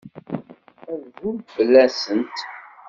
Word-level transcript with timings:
Azul 0.93 1.37
fell-asent. 1.53 2.37